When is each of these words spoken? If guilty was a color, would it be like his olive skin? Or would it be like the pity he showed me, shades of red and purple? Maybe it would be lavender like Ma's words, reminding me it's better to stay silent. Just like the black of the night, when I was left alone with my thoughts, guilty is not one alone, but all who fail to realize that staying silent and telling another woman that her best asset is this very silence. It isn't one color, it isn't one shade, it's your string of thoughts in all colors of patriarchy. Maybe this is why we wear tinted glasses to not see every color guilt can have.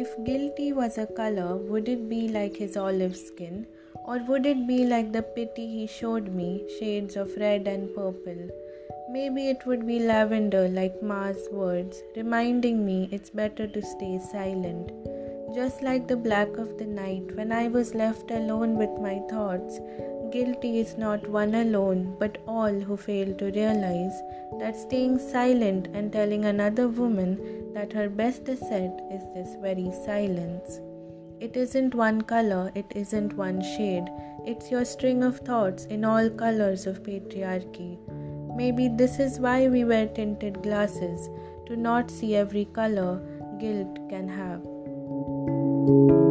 If 0.00 0.10
guilty 0.22 0.72
was 0.72 0.96
a 0.96 1.06
color, 1.06 1.56
would 1.56 1.88
it 1.88 2.08
be 2.08 2.28
like 2.28 2.56
his 2.56 2.76
olive 2.76 3.16
skin? 3.16 3.66
Or 4.06 4.18
would 4.28 4.46
it 4.46 4.64
be 4.64 4.84
like 4.86 5.10
the 5.10 5.22
pity 5.22 5.66
he 5.66 5.88
showed 5.88 6.28
me, 6.32 6.64
shades 6.78 7.16
of 7.16 7.36
red 7.36 7.66
and 7.66 7.92
purple? 7.96 8.48
Maybe 9.10 9.48
it 9.48 9.66
would 9.66 9.84
be 9.88 9.98
lavender 9.98 10.68
like 10.68 11.02
Ma's 11.02 11.48
words, 11.50 12.00
reminding 12.14 12.86
me 12.86 13.08
it's 13.10 13.30
better 13.30 13.66
to 13.66 13.82
stay 13.82 14.20
silent. 14.30 14.92
Just 15.52 15.82
like 15.82 16.06
the 16.06 16.16
black 16.16 16.56
of 16.58 16.78
the 16.78 16.86
night, 16.86 17.34
when 17.34 17.50
I 17.50 17.66
was 17.66 17.92
left 17.96 18.30
alone 18.30 18.78
with 18.78 19.00
my 19.00 19.18
thoughts, 19.28 19.80
guilty 20.30 20.78
is 20.78 20.96
not 20.96 21.26
one 21.28 21.56
alone, 21.56 22.14
but 22.20 22.38
all 22.46 22.72
who 22.72 22.96
fail 22.96 23.34
to 23.34 23.50
realize 23.50 24.22
that 24.60 24.76
staying 24.76 25.18
silent 25.18 25.88
and 25.92 26.12
telling 26.12 26.44
another 26.44 26.86
woman 26.86 27.57
that 27.74 27.92
her 27.92 28.08
best 28.08 28.48
asset 28.48 29.00
is 29.10 29.22
this 29.34 29.56
very 29.60 29.90
silence. 30.04 30.80
It 31.40 31.56
isn't 31.56 31.94
one 31.94 32.22
color, 32.22 32.72
it 32.74 32.86
isn't 32.94 33.34
one 33.34 33.62
shade, 33.62 34.08
it's 34.44 34.70
your 34.70 34.84
string 34.84 35.22
of 35.22 35.38
thoughts 35.38 35.84
in 35.86 36.04
all 36.04 36.28
colors 36.30 36.86
of 36.86 37.02
patriarchy. 37.02 37.98
Maybe 38.56 38.88
this 38.88 39.20
is 39.20 39.38
why 39.38 39.68
we 39.68 39.84
wear 39.84 40.06
tinted 40.06 40.62
glasses 40.62 41.28
to 41.66 41.76
not 41.76 42.10
see 42.10 42.34
every 42.34 42.64
color 42.64 43.20
guilt 43.60 43.98
can 44.08 44.28
have. 44.28 46.27